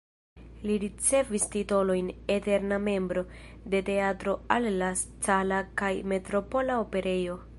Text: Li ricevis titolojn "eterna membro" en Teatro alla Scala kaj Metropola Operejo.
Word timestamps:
Li 0.67 0.75
ricevis 0.83 1.43
titolojn 1.55 2.09
"eterna 2.35 2.79
membro" 2.87 3.25
en 3.41 3.77
Teatro 3.91 4.35
alla 4.57 4.89
Scala 5.03 5.63
kaj 5.83 5.93
Metropola 6.15 6.83
Operejo. 6.89 7.41